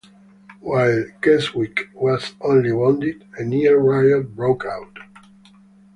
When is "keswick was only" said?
1.21-2.71